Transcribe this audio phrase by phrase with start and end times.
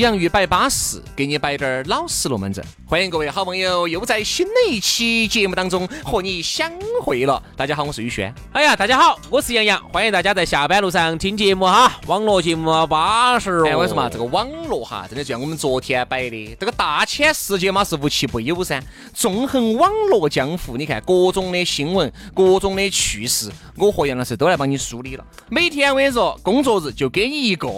[0.00, 2.64] 洋芋摆巴适，给你摆点儿老实龙门阵。
[2.84, 6.68] 欢迎各位好朋友又在新的一期节目当中和你相
[7.00, 7.40] 会了。
[7.56, 8.34] 大家好，我是宇轩。
[8.52, 13.68] 哎呀，大家好，我是杨洋，欢迎大家在下班路上听节目哈，网络节目巴适哦。
[13.68, 18.82] 哎，为什么这个网络哈，真的就像我们昨天摆的，这个大千世界嘛是无奇不有噻。
[19.14, 25.24] 纵横网络江湖，你看各种的新闻，各种的趣事，我和杨老师都来帮你梳理了。
[25.48, 27.68] 每天我跟你说，工作日就给你一个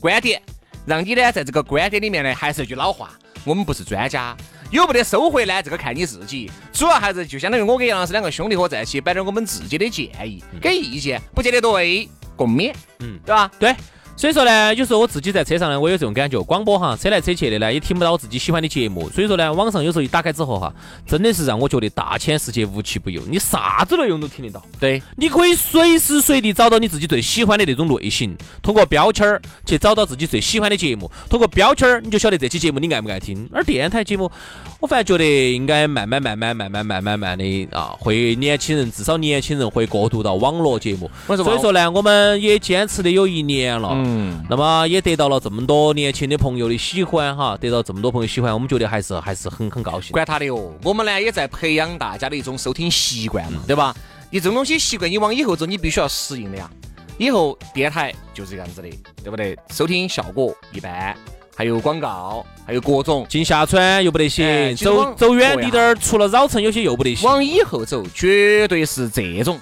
[0.00, 0.40] 观点。
[0.86, 3.10] 让你呢，在这个观点里面呢，还是一句老话，
[3.44, 4.36] 我们不是专家，
[4.70, 5.62] 有没得收获呢？
[5.62, 6.50] 这个看你自己。
[6.72, 13.50] 主要还是就相当于我跟杨老师两个兄弟伙在一起，摆点我们自己的建议，给意见，不见得对，共勉，嗯，对吧？
[13.58, 13.74] 对。
[14.16, 19.10] 所以说呢，有时候我自己在车上呢，我有这种感觉，广播哈，车来车去的呢，也听不到我自己喜欢的节目。
[19.10, 20.72] 所以说呢，网上有时候一打开之后哈，
[21.04, 24.62] 真的是让我觉得大千世界无奇不有，你啥子内容都听得到。
[24.78, 33.48] 对，你可以随时随地找到你自己最喜欢的那种类型，通过标签儿去找到自己最喜欢的节目，通过标签儿你就晓得这期节目你爱不爱听。
[33.52, 34.30] 而电台节目，
[34.78, 41.10] 我反而觉得应该慢慢慢慢慢慢慢慢慢的啊，会年轻人至少年轻人会过渡到网络节目。
[41.26, 43.90] 所以说呢，我们也坚持的有一年了。
[43.92, 44.03] 嗯，
[44.48, 44.86] 那么。
[44.88, 50.12] 也得到了这么多年轻的朋友的喜欢哈，得到这么多朋友喜欢，我们觉得还是还是很很高兴。
[50.12, 53.94] 管他的哦，我们呢也在培养大家的一种收听习惯嘛，对吧？
[54.30, 56.70] 你这种东西习惯，你往以后走，你必须要适应的呀。
[57.18, 58.88] 以后电台就是这样子的，
[59.22, 59.56] 对不对？
[59.70, 61.16] 收听效果一般，
[61.56, 67.28] 还有广告，还有各种进下川又不得行，走走远滴点儿，除了绕城有些又不得行。
[67.28, 69.58] 往以后走，绝对是这种。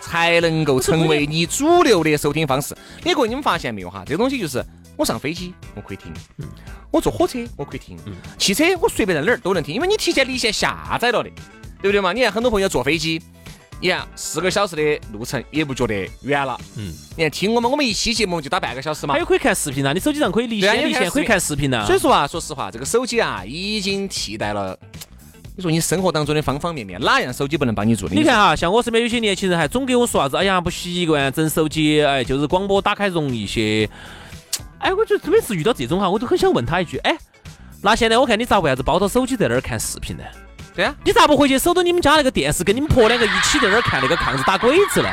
[0.00, 2.76] 才能够成为你主流的收听方式。
[3.02, 4.02] 你各位，你们发现没有哈？
[4.06, 4.64] 这个东西就是
[4.96, 6.12] 我上飞机我可以听，
[6.90, 7.96] 我坐火车我可以听，
[8.38, 11.30] 汽车我随便在哪儿都能听，因为你提前离线下载了的，
[11.80, 12.12] 对不对嘛？
[12.12, 13.22] 你看很多朋友坐飞机，
[13.80, 16.60] 你看四个小时的路程也不觉得远了。
[16.76, 19.14] 嗯，你看听我们，我们一期节目就打半个小时嘛。
[19.14, 21.86] 还有可以看视频啊，你手机上可以离线离线可以看视频啊。
[21.86, 24.78] 所以说啊，说实话，这个手机啊已经替代了。
[25.60, 28.14] 你说你生活当中的方方面面，哪样手机不能帮你做的？
[28.14, 33.86] 你看哈，像我身边有些年轻人还总给我说啥子，哎呀不习惯整手机，哎就是广播打开容易些。
[34.78, 37.14] 哎，我觉得每次遇到这种哈，我都很想问他一句，哎，
[37.82, 40.22] 那现在我看你咋为啥子抱着手机在那儿看视频呢？
[40.74, 45.10] 对啊，你咋不回去守着你们家那个电视，跟你们婆两个一起在那儿看那个抗日打鬼子呢？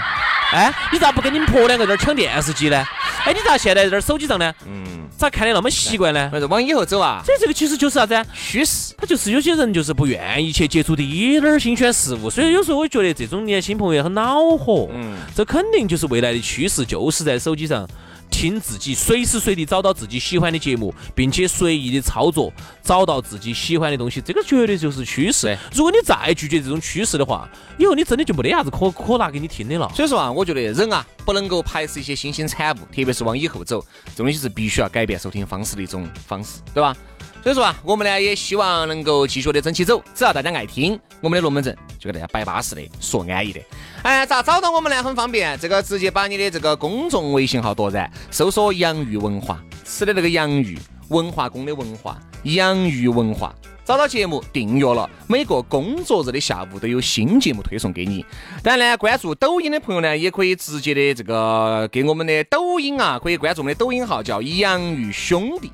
[0.54, 2.86] 哎，你咋不跟你们婆两个在那儿抢电视机呢？
[3.28, 4.54] 哎，你咋现在在手机上呢？
[4.66, 4.86] 嗯。
[5.18, 6.30] 咋看的那么习惯呢？
[6.32, 8.16] 还是往以后走啊，这这个其实就是啥子？
[8.34, 8.94] 趋势。
[8.98, 14.88] 他就是有些人就是不愿意去接触一点儿新鲜事物，所以有时候我觉得这种年轻朋友很恼火。
[14.94, 17.88] 嗯，这肯定就是未来的趋势，就是在手机上。
[18.30, 22.52] 听自己随时随地找到自己喜欢的节目，并且随意的操作，
[22.84, 25.58] 找到自己喜欢的东西，这个绝对就是趋势。
[25.74, 29.92] 如果你再拒绝这种趋势的话，以后你真的就没得啥子可可拿给你听的了。
[29.96, 33.84] 所以说啊，我觉得人啊不能够排斥一些新兴产物，特别是往以后走，
[34.16, 36.96] 这东西是必须要改变收听方式的一种方式，对吧？
[37.44, 43.62] 所以说啊，我们呢也希望能够继续的争起走，只要大家爱听我们的龙门阵，就给大家摆巴适的，说安逸的。
[44.04, 45.02] 哎，咋找到我们呢？
[45.02, 50.78] 很方便，这个直接把你的这个公众微信号夺然，搜索“洋芋文化”，吃的那个洋芋，
[51.10, 53.56] 文化宫的文化，洋芋文化。
[53.86, 58.26] 找到节目订阅了，每个工作日的下午都有新节目推送给你。
[58.62, 65.72] 当然呢，关注抖音的朋友呢，也可以直接的这个给我们的抖音啊，可以关注我们的抖音号叫“洋芋兄弟”。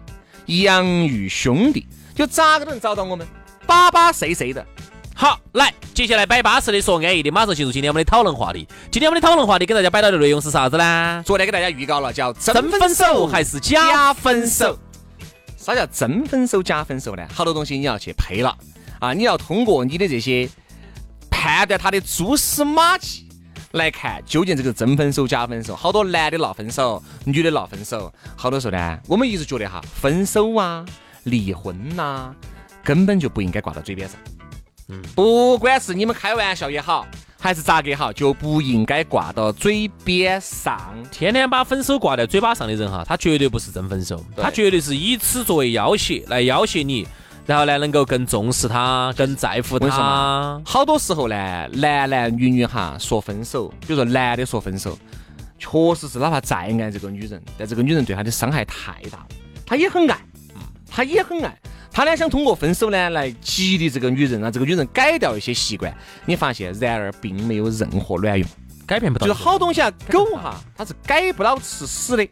[0.47, 1.85] 洋芋兄弟，
[2.15, 3.25] 就咋个都能找到我们，
[3.65, 4.65] 巴巴碎碎的。
[5.15, 8.67] 好，来，接下来摆巴适的说安逸的，马上进入今天我们的讨论话题。
[8.91, 11.23] 今天我们的讨论话题给大家摆到的内容是啥子呢？
[11.25, 13.27] 昨天给大家预告了，叫真分手？
[13.27, 14.77] 还是假分手？
[15.55, 16.61] 啥叫真分手？
[16.61, 17.15] 假分手？
[17.15, 17.25] 呢？
[17.33, 18.57] 好多东西你要去配了
[18.99, 19.13] 啊！
[19.13, 20.49] 你要通过你的这些
[21.29, 23.29] 判断他的蛛丝马迹。
[23.73, 30.85] 来看究竟这个真分手假分手，好多男的闹分手，女的闹分手，好多时候呢，我们一直觉得哈，分手啊、
[31.23, 32.33] 离婚呐，
[32.83, 34.17] 根本就不应该挂到嘴边上。
[34.89, 37.07] 嗯，不管是你们开玩笑也好，
[37.39, 40.93] 还是咋个好，就不应该挂到嘴边上。
[41.09, 47.07] 天天把分手挂在嘴巴上的人哈，他绝对不是真分手，他绝对是以此作为要挟来要挟你，
[47.45, 50.61] 然后呢能够更重视他，更在乎他。
[50.65, 54.97] 好多时候呢，男男女女哈说分手，比如说男的说分手，
[55.59, 59.27] 确实是哪怕再爱这个女人，但这个女人对他的伤害太大了，
[59.65, 60.17] 他也很爱，
[60.89, 61.57] 他也很爱。
[61.91, 65.95] 他呢想通过分手呢来激励这个女人，让这个女人改掉一些习惯。
[66.25, 68.47] 你发现，然而并没有任何卵用。
[68.85, 69.27] 改变不到。
[69.27, 72.27] 就是好东西啊，狗哈它是改不了吃屎的。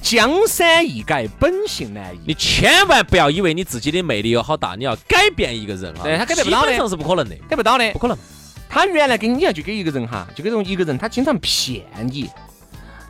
[0.00, 2.20] 江山易改，本性难移。
[2.26, 7.98] 你千万不要以为你自己的魅力有好大，你要改变一个人啊，对他改变不到的基本上是不可能的，改不到的不。
[7.98, 8.16] 可能。
[8.68, 12.30] 他原来跟你要就给一个人哈，就给这种一个人，他经常骗你。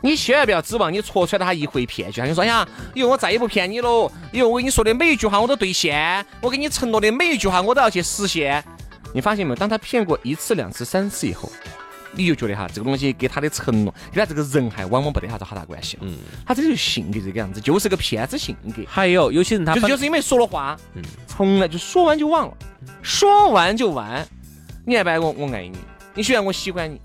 [0.01, 8.61] 你千万不要指望你戳穿他一回骗局，他就说哎呀，以后我再也不骗你了，以后我跟你说的每一句话我都兑现，我给你承诺的每一句话我都要去实现。
[9.13, 9.55] 你发现没有？
[9.55, 11.49] 当他骗过一次、两次、三次以后，
[12.15, 15.97] 你就觉得哈，这个东西给他的承诺，跟他这个人还往往没得啥子好大关系。
[16.01, 18.83] 嗯，他这就性格这个样子，就是个骗子性格。
[18.87, 22.57] 还有有些人他就是就是因为说了话，嗯从来就说完就忘了，
[23.01, 24.25] 说完就完。
[24.85, 25.77] 你爱不爱我，我爱你，
[26.13, 26.99] 你喜欢我，喜欢你，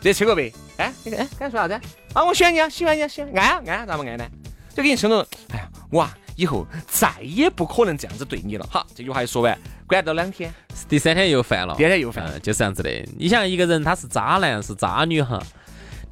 [0.00, 0.52] 这扯个呗。
[0.78, 1.74] 哎，你看，哎，刚才说啥子？
[2.14, 4.26] 啊，我喜欢你啊，喜欢你啊，喜欢，爱啊，爱啊，咋不爱呢？
[4.74, 8.66] 就给你承诺，哎呀，我啊，以后再也不可能这样子对你了。
[8.70, 10.52] 好，这句话一说完，管到两天，
[10.88, 12.90] 第三天又犯了，第二天又犯嗯，就是这样子的。
[13.16, 15.42] 你想一个人他是渣男是渣女哈，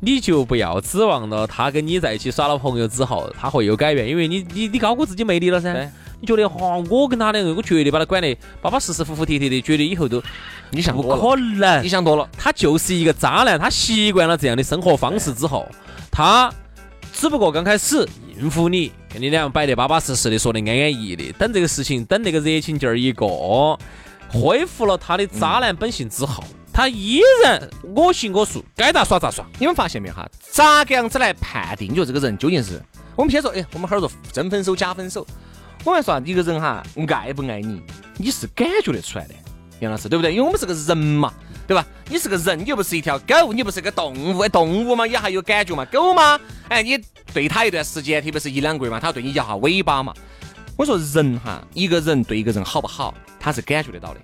[0.01, 5.93] 你就不要指望了他跟你在一起耍了朋友之后他会有改变，因为你你你高估自己魅力了噻。
[6.19, 10.23] 你觉得哈，我跟他两个，我绝对把他管得巴巴适适、服服帖帖的，绝对以后都
[10.71, 11.89] 你想多了，可能你。
[11.89, 12.27] 想多了。
[12.39, 15.69] 他就是一个渣男，他习惯了这样的生活方式之后，
[16.11, 16.51] 他
[17.13, 18.09] 只不过刚开始
[18.39, 21.33] 应付你，跟你俩摆得巴巴适适的，说得安安逸逸的。
[21.33, 23.79] 等这个事情，等那个热情劲儿一过，
[24.29, 29.47] 恢复了他的渣男本性之后，他依然我行我素，该咋耍咋耍。
[29.59, 30.29] 你们发现没有哈？
[30.51, 32.83] 咋个样子来判定，就这个人究竟是？
[33.15, 35.27] 我们先说，哎，我们哈儿说真分手假分手。
[35.85, 37.81] 我们说一个人哈，爱不爱你，
[38.19, 39.35] 你是感觉得出来的，
[39.81, 40.33] 杨老师对不对？
[40.33, 40.97] 因为我们是个人。
[40.97, 41.33] 嘛，
[41.67, 41.87] 对吧？
[42.09, 46.39] 你是个人，你又不是一条狗，你不是个动物，动物嘛也还有感觉嘛，狗嘛，
[46.69, 46.99] 哎，你
[47.37, 50.11] 对他一段时间，特别是一两个月嘛，他要对你摇下尾巴嘛。
[50.75, 54.21] 我说人哈，一个人对一个人好不好，他是感觉得到的。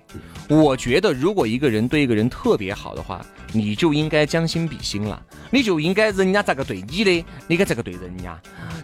[0.47, 5.21] 我觉得如果一个人对一个人特别好的话，你就应该将心比心了，
[5.51, 8.35] 你就应该人家咋个对你的，你该咋个对人家，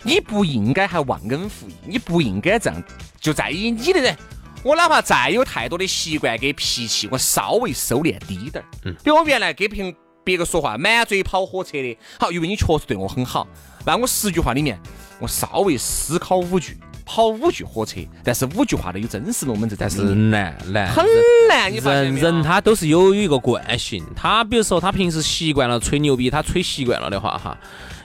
[0.04, 2.84] 你不应该还忘恩负义，你不应该这样
[3.20, 4.16] 就在意你的人。
[4.62, 8.66] 我哪怕再有太多的习惯跟脾气，我稍微收敛低点儿。
[8.86, 9.92] 嗯，比如我原来跟别
[10.24, 13.48] 别个说话满嘴跑火车的，好，因为你确实对我很好，
[13.86, 14.80] 那我十句话里面，
[15.20, 16.78] 我稍微思考五句。
[17.12, 21.04] 跑五句火车，但是五句话都有真实龙门阵但是，难难很
[21.50, 21.74] 难。
[21.74, 27.58] 你人人他都是有有一个惯性，他比如说他平时习惯了吹牛逼，他吹习惯了的话哈，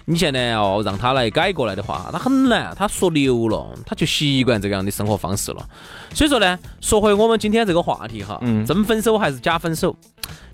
[0.06, 5.66] 你现在要让他来改过来的话，他很难，他说流了，他就习惯这个样的生活方式了。
[6.12, 9.96] 所以说呢，说回我们今天这个话题哈，嗯真分手还是假分手？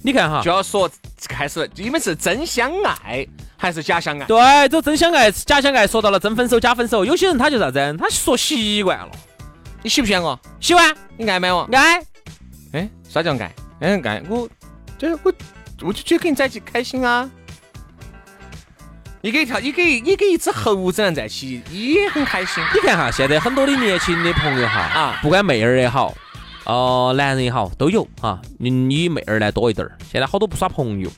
[0.02, 0.88] 你看哈就，要说
[1.28, 3.26] 开始，你们是真相爱
[3.56, 4.24] 还是假相爱？
[4.24, 9.10] 对，这真相爱、假相爱，说到了真分手、假分手，有些人他就啥子，他说习惯了，
[9.82, 10.38] 你喜不喜欢我？
[10.60, 11.68] 喜欢你爱不爱我？
[11.72, 12.00] 爱，
[12.72, 13.52] 哎，啥叫爱？
[13.80, 14.48] 嗯，爱我，
[14.96, 15.32] 就是我
[15.82, 17.28] 我就觉得跟你在一起开心啊。
[19.22, 22.64] 你给一条，你给你给一只猴子在一起也很开心。
[22.72, 26.14] 你看哈，现在很多的年轻的朋友哈，啊不管妹儿也好，
[26.64, 28.40] 哦、男人也好，都有哈。
[28.58, 29.98] 你你妹儿呢多一点儿。
[30.10, 31.10] 现在好多不耍朋友，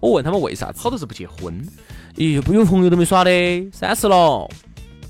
[0.00, 0.80] 我问他们为啥子？
[0.80, 1.62] 好多是不结婚，
[2.16, 3.30] 咦，不有朋友都没耍的，
[3.72, 4.48] 三十了，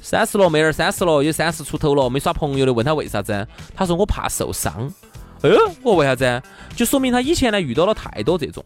[0.03, 3.47] 三十了，妹儿三十了，有三十出头了，没耍朋友的，问他为啥子？
[3.77, 4.93] 他说我怕受伤。
[5.43, 6.43] 呃，我为啥子？
[6.75, 8.65] 就说明他以前呢遇到了太多这种。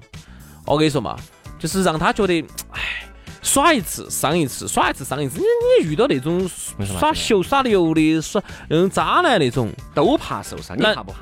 [0.64, 1.18] 我跟你说嘛，
[1.58, 3.04] 就是让他觉得，唉，
[3.48, 5.38] 耍一次伤一次，耍一次伤一次。
[5.38, 5.44] 你
[5.82, 6.48] 你遇到那种
[6.84, 11.20] 耍秀耍流的，耍那种渣男那种，都怕受伤，你怕不怕？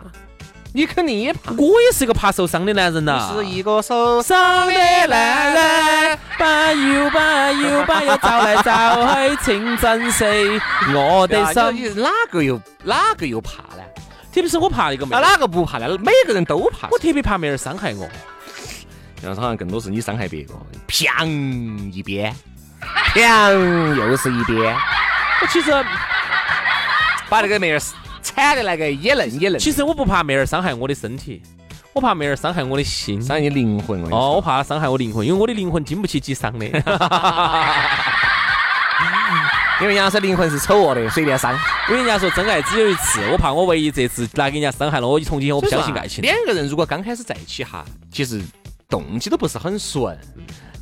[0.74, 1.52] 你肯定也怕。
[1.52, 3.32] 我也是一个怕受伤的男人呐。
[3.32, 10.24] 是一个受伤的男人，把油把油把要找来找去，请珍惜
[10.92, 11.94] 我的心。
[11.94, 13.82] 你哪个又哪个又怕呢？
[14.34, 15.88] 特别是我怕一个妹哪个不怕呢？
[15.98, 16.88] 每个人都怕。
[16.90, 18.06] 我特别怕妹儿伤害我。
[19.22, 20.54] 杨好像更多是你伤害别个，
[20.88, 21.26] 砰
[21.90, 22.34] 一边，
[23.14, 24.74] 砰又是一边，
[25.40, 25.70] 我其实
[27.28, 27.80] 把那个妹儿
[28.22, 31.42] 铲的那个也嫩也嫩，其实我不怕妹儿伤害我的身体，
[31.92, 33.20] 我怕妹儿伤害我的心。
[33.22, 34.00] 伤害你灵魂。
[34.00, 36.66] 我跟你哦，我怕伤害我灵魂，因为我的灵魂经不起几伤的。
[39.78, 41.52] 因为人家说灵魂是丑恶的，随便伤。
[41.88, 46.22] 因为人家说真爱只有一次，我怕我唯一这次拿给人家伤害了，我从今以后我不相信爱情。
[46.22, 48.40] 两个人如果刚开始在一起哈，其实
[48.88, 50.16] 动机都不是很顺，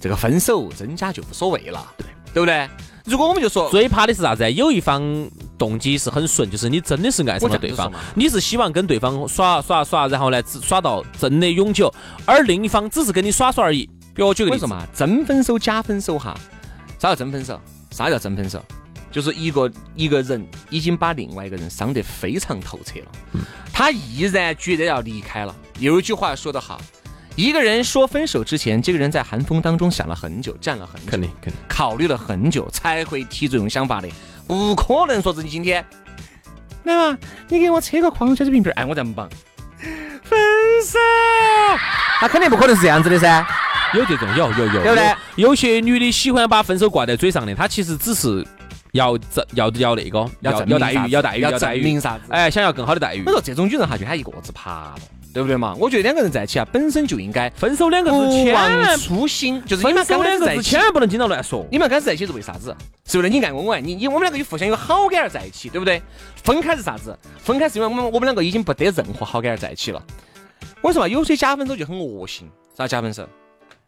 [0.00, 2.68] 这个分手真假就无所谓了，对对不对？
[3.04, 4.50] 如果我们就说最怕的是啥子？
[4.52, 5.02] 有一方
[5.58, 11.92] 动机是很纯，就是你真的是爱上了对方你是希望跟对方耍耍耍，然后呢只耍到真的永久，
[12.24, 13.86] 而另一方只是跟你耍耍而已。
[14.14, 16.34] 比如我举个例子为什，么真分手假分手哈？
[16.98, 17.60] 啥叫真分手？
[17.90, 18.62] 啥叫真分手？
[19.10, 23.06] 就是一个一个人已经把另外一个人伤得非常透彻了，
[23.72, 25.54] 他毅然决然要离开了。
[25.78, 26.80] 有一句话说得好，
[27.36, 31.60] 一个人说分手之前，这个人在寒风当中想了很久，站了很久，肯定肯定。
[31.68, 34.08] 考虑了很久才会提这种想法的，
[34.46, 35.84] 不可能说自己今天，
[36.84, 39.28] 来嘛，你给我扯个矿泉水瓶瓶儿，哎，我这么棒，
[40.22, 40.38] 分
[40.86, 40.98] 手，
[42.20, 43.44] 他肯定不可能是这样子的噻。
[43.94, 45.54] 有这种有有有，对不对有？
[45.54, 48.44] 些女的喜欢把分手挂在嘴上的，她其实只是
[48.90, 53.30] 要这要要那个要要待遇要待遇要要待遇啥子哎，想要更好的待遇我。
[53.30, 54.94] 说这种女人哈，就她一个字爬了，
[55.34, 55.74] 对不对嘛？
[55.78, 61.66] 我觉得两个人在一起啊，本身就应该分手两个字不千忘万初心，就是你分们手两个字刚开始在一起千万不能经常乱说。
[61.72, 62.74] 你们刚开始在一起是为啥子？
[63.04, 66.00] 是为了你爱我，我爱你，你我们两个有互相有好感而在一起，对不对？
[66.44, 67.18] 分开是啥子？
[67.38, 70.00] 分开是因为我们我们两个已经不得任何好感而在一起了。
[70.80, 72.48] 我说嘛有些假分手就很恶心？
[72.78, 73.28] 啥假分手？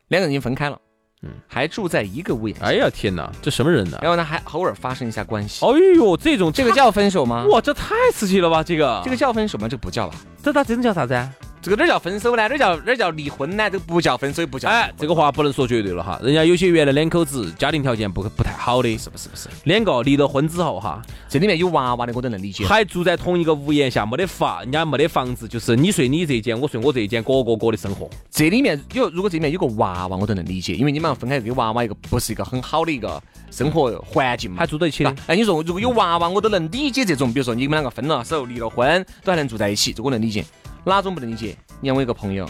[0.09, 0.79] 两个人已经分开了，
[1.27, 3.99] 嗯，还住在一个屋檐下，哎呀天哪，这什么人呢？
[4.01, 7.45] 然后呢还偶尔发生一下关系，哎呦，这种这个叫分手吗？
[7.51, 8.63] 哇，这太刺激了吧！
[8.63, 9.69] 这个这个叫分手吗？
[9.69, 10.15] 这不叫吧？
[10.43, 11.31] 这他真的叫啥子啊？
[11.67, 12.47] 这个哪儿叫分手呢？
[12.47, 13.69] 哪儿叫哪儿叫离婚呢？
[13.69, 16.17] 这个不叫分手，也不叫哎，这个话不能说绝对了哈。
[16.23, 19.49] 人家有些原来两口子家庭条件不不太好的，是不是不是？
[19.65, 22.65] 两个离了婚之后哈，这里面有娃娃的我都能理解。
[22.65, 28.09] 还住在同一个屋檐下，没得法，人家没得房子，就是你睡你这一间，我睡我这一间，各过各的生活。
[28.31, 33.21] 这里面有，如果这里面有个娃娃，我都能理解，因为你们要分开，给娃娃一个不是一个很好的一个
[33.51, 34.59] 生活环境嘛。
[34.61, 40.45] 还住在一起哎，你说如果有娃娃，我都能理解这种，比如说你们两个分了手、离了婚，都还能住在一起，这我能理解。
[40.91, 41.57] 哪种不能理解？
[41.81, 42.49] 你看我有个朋友，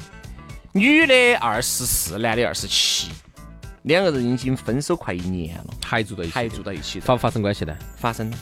[0.72, 3.10] 女的二十四，男的二十七，
[3.84, 7.74] 两个人已经分手快一年了，还住在一起，还住在一起的，发不发生关系呢？
[7.96, 8.36] 发生了，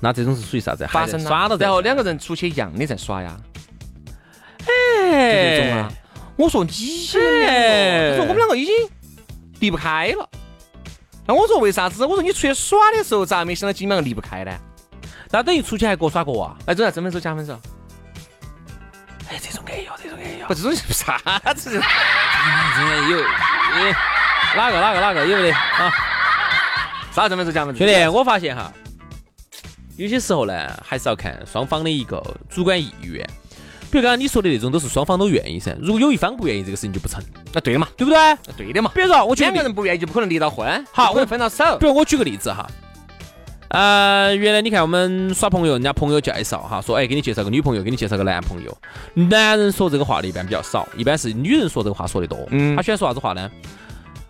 [0.00, 0.86] 那这种是属于啥子？
[0.86, 3.36] 发生了，耍了，然后两个人出去一样的在耍呀，
[4.60, 5.92] 哎这种啊。
[6.36, 6.70] 我说你
[7.16, 8.74] 哎他说我们两个已经
[9.60, 10.28] 离不开了。
[11.26, 12.06] 那我说为啥子？
[12.06, 14.52] 我说你出去耍的时候咋没想到你们两个离不开呢？
[15.30, 16.56] 那等于出去还各耍各啊？
[16.66, 17.58] 哎，这叫真分手假分手？
[19.32, 20.46] 哎，这种也有，这种也有。
[20.46, 21.18] 不，这种是啥
[21.54, 21.70] 子？
[21.70, 23.94] 真的有，你
[24.54, 25.90] 哪个哪个哪个有的啊？
[27.14, 27.78] 啥真分手假分手？
[27.78, 28.70] 兄弟，我发现哈，
[29.96, 33.26] 有些时候呢，还是要看双方的一个主观意愿。
[33.90, 35.74] 比如刚刚你说的那种，都是双方都愿意噻。
[35.80, 37.22] 如果有一方不愿意，这个事情就不成，
[37.54, 38.18] 那对的嘛，对不对？
[38.18, 38.90] 那对的嘛。
[38.94, 41.78] 比如说，我两个人不愿意就不可能离到婚，好不可能分到手。
[41.78, 42.66] 比如我举个例子哈，
[43.72, 48.78] 呃，原来你看我们耍朋友，人家朋友介绍哈，说哎，给你介绍个女朋友，给你介绍个男朋友。
[49.14, 52.38] 男人说这个话的一般比较少，一般是女人说这个话说的多。
[52.50, 53.50] 嗯他喜欢说啥子话呢？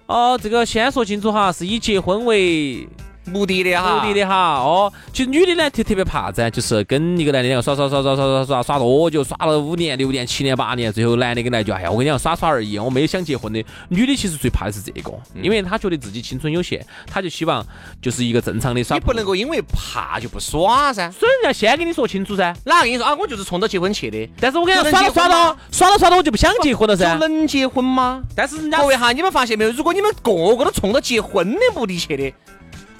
[0.06, 2.86] 哦，这个先说清楚哈，是以结婚为
[3.24, 4.54] 目的的哈，目的的哈。
[4.58, 13.64] 哦，其实女的呢特特别怕噻，就是跟一个男的两个耍耍耍耍耍耍耍耍多久，耍了五年、六年、七年、八年，最后男的跟来一句，哎呀，我跟你讲耍耍而已，我没有想结婚的。
[13.88, 17.64] 女的其实最怕的是这个，因为她觉得自己青春有限，她就希望
[18.00, 18.96] 就是一个正常的耍。
[18.96, 21.10] 你不能够因为怕就不耍噻。
[21.10, 22.54] 所以人家先跟你说清楚噻。
[22.64, 23.14] 哪个跟你说啊？
[23.14, 24.28] 我就是冲着结婚去的。
[24.40, 27.14] 但是我跟你就讲，耍着耍能结婚吗着耍着耍着我就不想结婚了噻。
[27.18, 28.22] 能结婚吗？
[28.34, 29.70] 但是人家各位哈，你们发现没有？
[29.70, 32.32] 如果你们个个都冲着结婚的目的去的，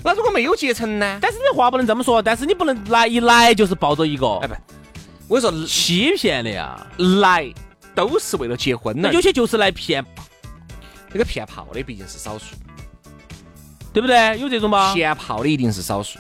[0.04, 1.18] 那如果没有结成呢？
[1.20, 4.54] 但是你话不能这么说，但是你不能来一来就是抱着一个哎不，
[5.28, 6.86] 我跟你说欺骗的呀。
[7.20, 7.52] 来
[7.94, 10.04] 都是为了结婚的那有，些就是来骗，
[11.12, 12.56] 这个骗炮的毕竟是少数，
[13.92, 14.38] 对不对？
[14.40, 14.92] 有这种吗？
[14.94, 16.18] 骗炮的一定是少数，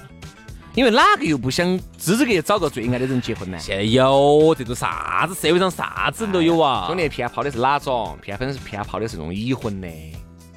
[0.74, 3.58] 因为哪个又不想支支格找个最爱的人结婚呢？
[3.58, 6.84] 现在有这种啥子社会上啥子人都有啊。
[6.86, 8.16] 兄弟，骗炮的是哪种？
[8.22, 9.88] 骗粉是骗炮的是那种已婚的、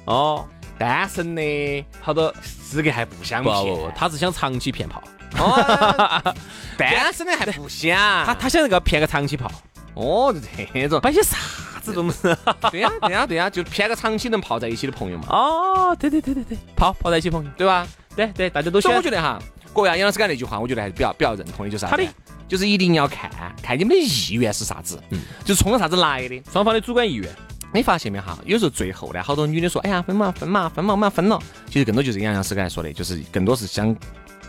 [0.04, 0.46] 哦，
[0.78, 3.74] 单身的，好多资格还不想不骗。
[3.74, 5.02] 不不，他是想长期骗炮，
[5.38, 6.34] 哦，
[6.78, 7.96] 单身的还不想。
[8.24, 9.50] 他他想那个骗个长期炮，
[9.94, 10.40] 哦，就
[10.72, 11.00] 这种。
[11.00, 11.36] 摆些啥
[11.82, 12.22] 子东西？
[12.70, 17.86] 对呀、对呀、对呀、就骗个长期能泡在一起的朋友嘛，哦，对对对对对，泡泡在一起朋友，对吧？
[18.14, 19.38] 对对，大家都喜欢所以我觉得哈，
[19.72, 22.06] 各位啊，杨老师讲那句话，我觉得还是比较比较认同的，就是啥子？
[22.48, 23.28] 就是一定要看
[23.60, 26.40] 看你们的意愿是啥子，嗯，就是冲着啥子来的。
[26.52, 27.28] 双方的主观意愿。
[27.76, 28.38] 你发现没哈？
[28.46, 31.38] 有时候最后呢，好多女的说，哎呀，分嘛分嘛分嘛，我们要分了。
[31.68, 33.94] 其实更多就是杨老师刚才说的，就是更多是想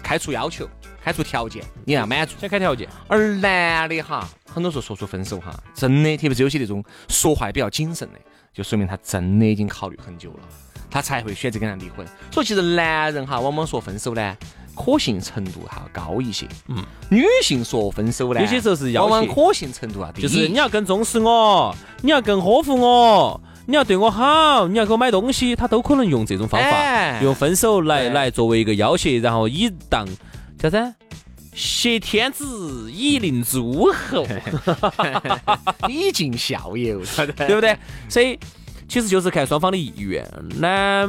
[0.02, 0.68] 开出要求，
[1.04, 2.36] 开出条件，你要满足。
[2.40, 8.20] 先开条件，而男的哈，很多时候说出分手哈，真的，特别是有些那种说话比较谨慎的，
[8.54, 10.40] 就说明他真的已经考虑很久了，
[10.90, 12.08] 他才会选择跟他离婚。
[12.32, 14.38] 所以其实男人哈，往往说分手呢，
[14.78, 16.48] 可信程度还要高一些。
[16.68, 20.22] 嗯，女性说分手呢，有些时候是要往往可信程度啊低。
[20.22, 30.08] 就是你要更重视我，你要更呵护我，你要对我好，你要给我买东西，他都可能用这种方法，哎用分手来来作为一个要挟，然后以当
[30.60, 30.94] 叫啥？
[31.60, 34.24] 挟天子以令诸侯，
[35.90, 37.02] 以儆效尤，
[37.36, 37.76] 对不对？
[38.08, 38.38] 所以
[38.88, 40.26] 其实就是看双方的意愿。
[40.60, 41.08] 男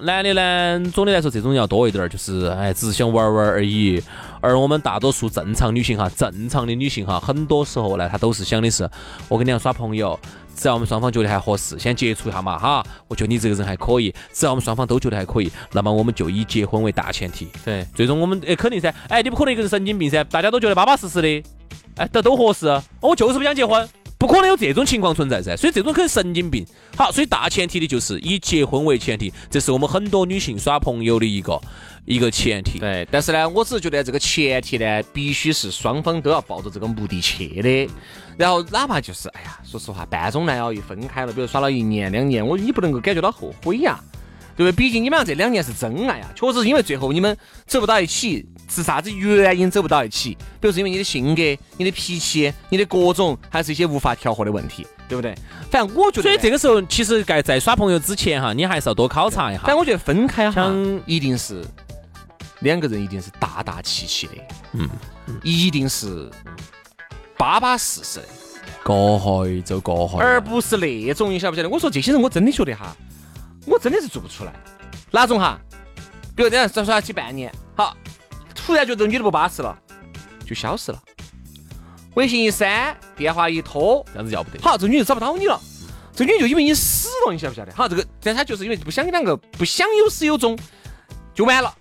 [0.00, 4.02] 男的呢，总的来说这种要多一点儿，就是哎，只是想玩玩而已。
[4.40, 8.88] 而我们大多数正常女性哈，正常的女性哈，很多时候呢，她都是想的是，
[9.28, 10.18] 我跟你俩耍朋友，
[10.56, 12.84] 只要我们双方觉得还合适，先接触一下嘛哈。
[13.06, 17.48] 我觉得你这个人还可以，只要我们双方都觉得还可以，那么我们就以结婚为大前提。
[17.64, 21.44] 对，最终我们哎肯定噻，哎你不可能一个人神经病噻，大家都觉得巴巴适适的，
[21.96, 22.66] 哎都都合适，
[23.00, 23.88] 我就是不想结婚，
[24.22, 26.64] 不可能有这种情况存在噻，所以这种很神经病。
[26.96, 31.60] 好，所以大前提的就是以结婚为前提，这是我们很多女性耍朋友的一个
[32.04, 32.78] 一个前提。
[32.78, 37.90] 对，但是呢，我只是觉得这个前提呢，必须是双方都要抱着这个目的去的。
[38.36, 43.98] 然后哪怕就是，哎呀，说实话，半中男要一分开了，比如耍了一年两年，我你不能够感觉到后悔呀，
[44.56, 44.72] 对不对？
[44.72, 50.36] 毕竟你们俩这两年是真爱啊，确实是因为最后你们走不到一起，是啥子原因走不到一起？
[50.60, 51.42] 比如是因为你的性格、
[51.76, 55.34] 你的脾气、你的各种，还是一些无法调和的问题，对不对？
[55.70, 59.68] 反正我觉得，所以这个时候，其实该在耍朋友之前哈，你还是要多考察一下反。
[59.68, 60.72] 正我觉得分开哈，
[61.06, 61.64] 一定是
[62.60, 64.34] 两个人一定是大大气气的，
[64.72, 64.88] 嗯，
[65.42, 66.30] 一定是
[67.36, 68.26] 巴巴适适的，
[68.84, 71.68] 过去就过去，而不是那种你晓不晓得？
[71.68, 72.94] 我说这些人，我真的觉得哈，
[73.66, 74.52] 我真的是做不出来。
[75.10, 75.58] 哪种哈？
[76.34, 77.94] 比如这样耍耍起半年，好，
[78.54, 79.78] 突然觉得这女的不巴适了，
[80.46, 81.02] 就消失了，
[82.14, 84.58] 微信一删，电话一拖，这样子要不得。
[84.62, 85.60] 好，这女就找不到你了，
[86.14, 87.72] 这女的就以为你死了，你晓不晓得？
[87.74, 90.58] 好，这个，但她就是因为不想你两个不想有始有终，
[91.34, 91.74] 就完了，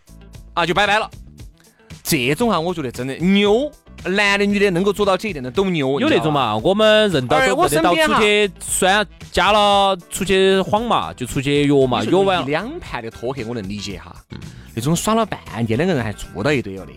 [0.54, 1.10] 啊，就拜拜了。
[2.04, 3.72] 这种哈，我觉得真的牛，
[4.06, 6.00] 男的女的能够做到这一点的都牛。
[6.00, 6.10] 有？
[6.10, 14.16] 那种嘛，我们认到哎我都认得到出去算加了出去晃嘛，就出去约嘛，约完一两盘的拖黑我能理解哈，
[14.74, 16.92] 那种耍了半年，两个人还坐到一堆了的。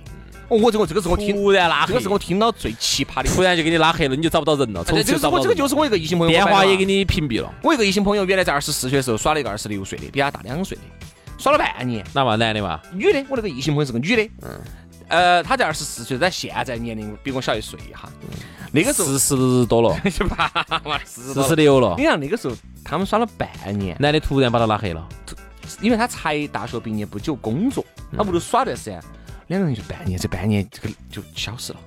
[0.49, 3.31] 哦，我这个这个是我听，突然拉黑这个是我听到最奇葩的。
[3.31, 6.97] 突然就给你拉黑了，你就找不到人了，这个就找不到人这个就是我一个异性朋友，电话也给你。
[6.97, 7.51] 你屏蔽了。
[7.63, 10.83] 我一个异性朋友原来在二十四岁的时候耍了一个二十六岁的，比他大两岁的，
[11.39, 12.05] 耍了半年。
[12.13, 12.79] 哪嘛男的嘛？
[12.93, 14.61] 女的，我那个异性朋友是个女的，嗯，
[15.09, 18.09] 呃，他在二十四岁，但现在年龄比我小一岁哈。
[18.73, 20.51] 那个时候四十多了， 是吧？
[20.85, 25.07] 嘛，四四十六了你，想那个时候他们耍了半年，男的突然把他拉黑了。
[25.81, 27.85] 因为他才大学毕业不久工作，
[28.17, 29.03] 他屋头耍段时间，
[29.47, 31.79] 两个人就半年，这半年这个就消失了，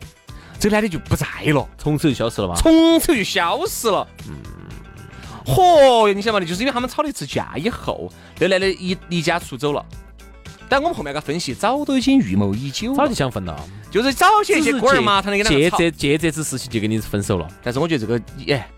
[0.60, 2.56] 这个男的就不在了，从此就消失了吧？
[2.56, 4.08] 从此就消失了。
[4.28, 4.36] 嗯，
[5.46, 9.86] 嚯哟，你想嘛，就是因为他们吵了一次架以后，那男的一离家出走了。
[10.70, 13.58] 但我们后面给他分析，早都已经预谋已久了，早就想分了，
[13.90, 15.78] 就是早些一些龟儿嘛，他那个两个吵。
[15.78, 17.48] 借这借这次事情就跟你分手了。
[17.64, 18.22] 但是我觉得这个，
[18.54, 18.70] 哎，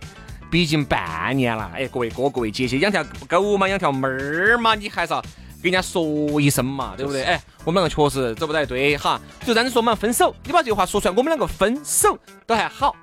[0.52, 5.22] 毕竟半年了，哎，各位哥各位姐姐，养条狗嘛，养条猫儿嘛，你还是要
[5.62, 7.24] 跟人家说一声嘛，对不对？
[7.24, 12.96] 哎，我们两个确实走不到一堆哈，就让你说嘛分手，你把这句话说出来，我们两个分手都还好，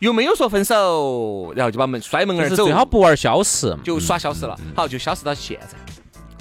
[0.00, 5.76] 又没有说分手，然后就把门摔门而走，最好不玩消失，就耍消失了，好，就消失到现在，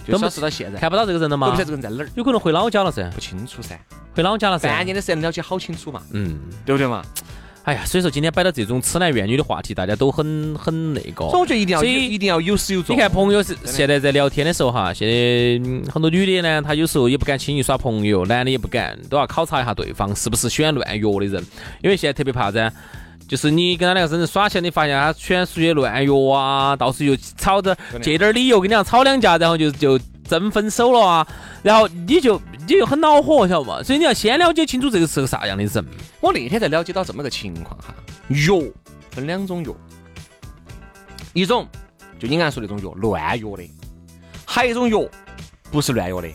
[0.08, 1.66] 就都不消失到现在，看不到这个人了吗都不晓得？
[1.66, 3.80] 这个人在哪儿，有可能回老家了噻，不清楚噻。
[4.16, 4.68] 回老家了噻。
[4.68, 7.04] 半年的时间了解好清楚嘛，嗯，对不对嘛？
[7.64, 11.28] 哎呀，所以说今天摆到这种痴男怨女的话题，大家都很很那个。
[11.30, 12.96] 所以我觉得一定要所以一定要有始有终。
[12.96, 15.14] 你看朋友是现在在聊天的时候哈，现在
[15.70, 21.46] 嗯很多女的呢，她有时候也不敢轻易耍朋友，男的也不敢，都要考察一下对方是不是喜欢乱约的人，
[21.84, 22.72] 因为现在特别怕噻。
[23.28, 31.28] 就是你跟他两个真正耍起来，你发现他喜欢出去乱约啊，到时候又吵着借点理由跟你俩吵两架，然后就就真分手了啊，
[31.62, 33.84] 然后你就你就很恼火，晓得不？
[33.84, 35.86] 所以你要先了解清楚这个是个啥样的人。
[36.22, 37.94] 我那天才了解到这么个情况哈，
[38.30, 38.62] 药
[39.12, 39.76] 分两种药，
[41.34, 41.68] 一种
[42.18, 43.64] 就你刚才说那种药乱药的，
[44.46, 45.08] 还有一种药
[45.70, 46.28] 不是乱药的，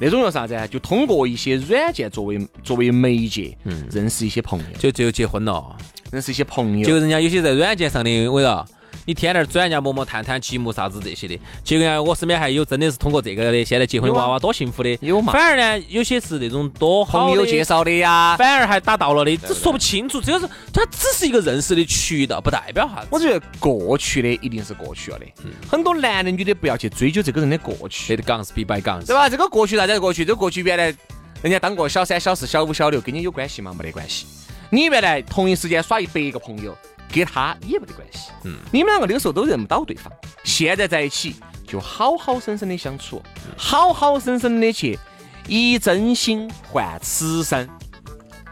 [0.00, 0.66] 那种药啥子啊？
[0.66, 5.76] 就通过一些软件作为作为媒介，嗯认识一些朋友，就就结婚了，
[6.10, 7.00] 认识一些朋友结果。
[7.00, 8.66] 人家有些在软件上的，我说
[9.04, 14.98] 你天天转人家陌陌、探探、积木啥子这些的，结果呢，我身边还有真的是通过这个的，现在结婚有啊娃娃多幸福的。
[15.00, 23.08] 有嘛反而呢，有些是那种多朋友介，绍的呀，反而还打到了的，这说不清楚，这个是它只是一个认识的渠道，不代表啥子。
[23.10, 25.26] 我觉得过去的一定是过去了的，
[25.70, 29.28] 很多男的女的不要去追究这个人的过去这，个杠是比白杠，对吧？
[29.28, 30.24] 这个过去大家过去？
[30.24, 30.94] 这个过去原来
[31.40, 33.74] 人家当过小三、小四、小五、小六，跟你有关系吗？
[33.78, 34.26] 没得关系。
[34.70, 36.76] 你原来同一时间耍一百个朋友，
[37.12, 38.30] 跟他也没得关系。
[38.44, 40.12] 嗯，你们两个那个时候都认不到对方，
[40.44, 43.22] 现在在一起就好好生生的相处，
[43.56, 44.98] 好好生生的去
[45.46, 47.68] 以真心换此生。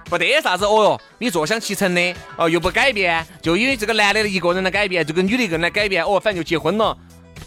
[0.09, 6.97] 不得啥子哦哟，你坐享其成的哦，又不改变，就因为这个男的一个人来改变，这个女的一个人来改变，哦，反正就结婚了，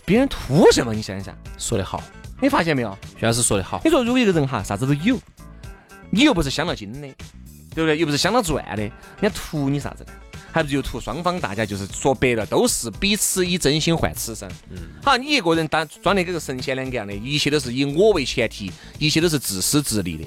[0.06, 0.94] 别人图什么？
[0.94, 2.04] 你想一想，说得好，
[2.42, 2.96] 你发现没有？
[3.18, 3.80] 徐老师说得好。
[3.86, 5.18] 你说如果一个人哈啥子都有，
[6.12, 7.08] 你又不是镶了金的，
[7.74, 7.98] 对不对？
[7.98, 10.12] 又不是镶了钻的，人家图你啥子呢？
[10.52, 14.50] 还不是就图双方大家就是说白了都是彼此以真心换此生。
[14.72, 20.26] 嗯，好，你一个人当装的跟个神仙两个样的，一切都是以我为前提，一切都是自私自利的。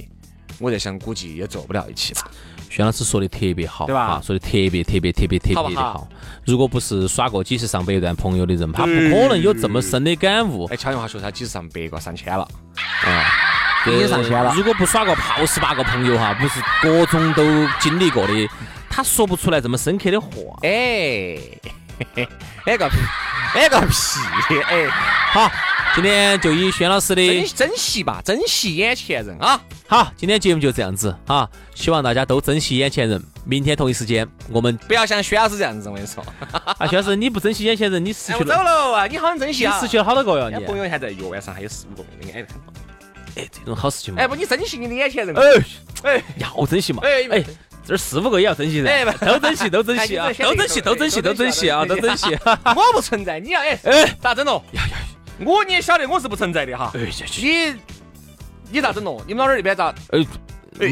[0.61, 2.31] 我在想，估计也做不了一起吧。
[2.71, 4.23] 薛老师说的特别好，对吧？
[4.25, 6.07] 说的特别特别特别特别的好。
[6.47, 10.67] 如果不是耍过几十上百段朋友的人，他不可能有这么深的感悟。
[10.67, 12.49] 哎，悄悄话说，他几十上百个上千了，
[13.05, 13.32] 啊，
[13.87, 14.53] 已经上千了。
[14.55, 17.43] 如果不耍过泡十八个朋友哈，不是各种都
[17.81, 18.49] 经历过的，
[18.89, 20.29] 他说不出来这么深刻的话。
[20.63, 21.39] 哎，
[22.67, 22.97] 哎个屁，
[23.55, 24.87] 哎个屁，哎，
[25.33, 25.51] 好。
[25.95, 29.61] 今天就以轩老师的珍惜吧，珍惜眼前人啊！
[29.87, 33.23] 好，今天节目就这样子啊，希望大家都珍惜眼前人。
[33.45, 36.25] 明天同一时间，我们不要像薛老师这样子，我跟你说。
[36.79, 38.57] 啊，薛老师，你不珍惜眼前人，你失去了。
[38.57, 39.07] 走了啊！
[39.07, 39.75] 你好珍惜啊！
[39.75, 42.57] 你失去了好多个哟，你朋友还在月晚上还有四五个，你爱看
[43.37, 44.21] 哎，这种好事情嘛。
[44.23, 45.35] 哎，不，你珍惜你的眼前人。
[45.37, 45.43] 哎
[46.05, 47.03] 哎，要珍惜嘛。
[47.05, 47.45] 哎哎，
[47.87, 49.15] 这四五个也要珍惜噻。
[49.21, 50.29] 都珍惜，都珍惜啊！
[50.39, 51.85] 都珍惜，都珍惜，都珍惜啊！
[51.85, 52.39] 都珍惜。
[52.45, 54.65] 我不存在，你要哎 哎，咋整咯？
[54.73, 54.97] 呀呀！
[55.45, 57.01] 我你也晓得我是不存在的哈，哎
[57.41, 57.75] 你
[58.71, 59.23] 你咋整咯？
[59.27, 59.95] 你们老儿那边咋？
[60.11, 60.25] 哎，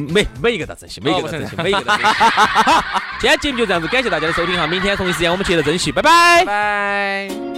[0.09, 2.05] 每每一个都珍惜，每一个都珍惜，每一个都珍惜。
[3.21, 7.50] 今天节目就这样子，感谢大家的收听哈，明天同一时间我们接着珍惜，拜拜拜。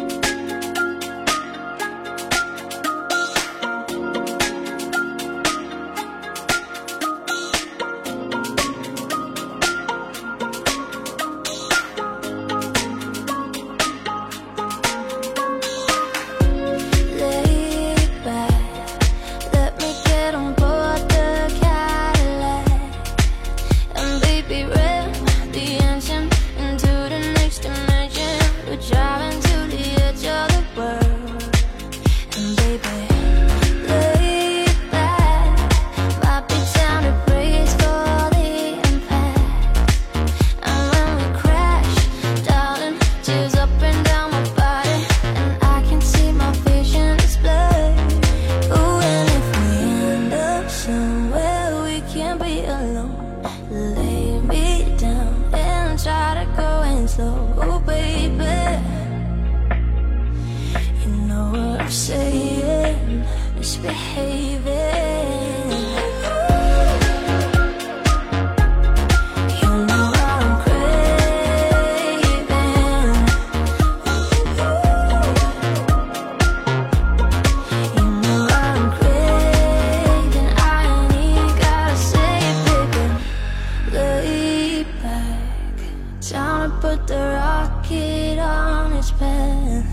[86.83, 89.87] put the rocket on its path.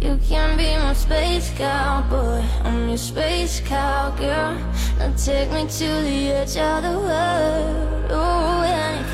[0.00, 4.54] You can be my space cowboy, I'm your space cowgirl.
[5.00, 8.06] Now take me to the edge of the world.
[8.10, 9.04] Oh, and